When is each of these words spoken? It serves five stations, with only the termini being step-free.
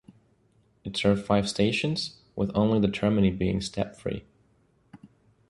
It 0.83 0.97
serves 0.97 1.21
five 1.21 1.47
stations, 1.47 2.17
with 2.35 2.49
only 2.55 2.79
the 2.79 2.91
termini 2.91 3.29
being 3.29 3.61
step-free. 3.61 4.23